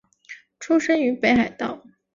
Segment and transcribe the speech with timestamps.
[0.59, 1.83] 出身于北海道。